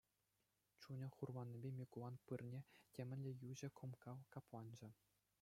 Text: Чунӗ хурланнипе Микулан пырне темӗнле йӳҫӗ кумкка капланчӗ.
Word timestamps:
Чунӗ 0.81 1.07
хурланнипе 1.15 1.69
Микулан 1.81 2.15
пырне 2.31 2.59
темӗнле 2.97 3.31
йӳҫӗ 3.43 3.69
кумкка 3.83 4.13
капланчӗ. 4.35 4.89